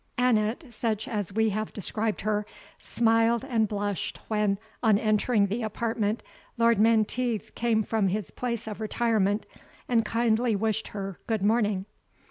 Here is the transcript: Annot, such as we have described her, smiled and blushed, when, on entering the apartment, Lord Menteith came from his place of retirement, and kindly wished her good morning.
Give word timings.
Annot, 0.17 0.63
such 0.73 1.07
as 1.07 1.31
we 1.31 1.49
have 1.51 1.73
described 1.73 2.21
her, 2.21 2.43
smiled 2.79 3.45
and 3.47 3.67
blushed, 3.67 4.17
when, 4.29 4.57
on 4.81 4.97
entering 4.97 5.45
the 5.45 5.61
apartment, 5.61 6.23
Lord 6.57 6.79
Menteith 6.79 7.53
came 7.53 7.83
from 7.83 8.07
his 8.07 8.31
place 8.31 8.67
of 8.67 8.81
retirement, 8.81 9.45
and 9.87 10.03
kindly 10.03 10.55
wished 10.55 10.87
her 10.87 11.19
good 11.27 11.43
morning. 11.43 11.85